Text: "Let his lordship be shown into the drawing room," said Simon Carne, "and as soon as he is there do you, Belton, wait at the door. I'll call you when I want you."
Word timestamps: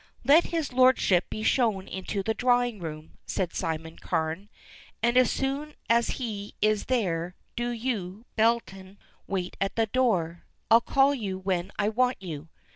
"Let 0.23 0.45
his 0.45 0.73
lordship 0.73 1.29
be 1.29 1.43
shown 1.43 1.87
into 1.87 2.23
the 2.23 2.33
drawing 2.33 2.79
room," 2.79 3.19
said 3.27 3.53
Simon 3.53 3.99
Carne, 3.99 4.49
"and 5.03 5.15
as 5.15 5.29
soon 5.31 5.75
as 5.91 6.07
he 6.17 6.55
is 6.59 6.85
there 6.85 7.35
do 7.55 7.69
you, 7.69 8.25
Belton, 8.35 8.97
wait 9.27 9.55
at 9.61 9.75
the 9.75 9.85
door. 9.85 10.41
I'll 10.71 10.81
call 10.81 11.13
you 11.13 11.37
when 11.37 11.71
I 11.77 11.87
want 11.89 12.17
you." 12.19 12.49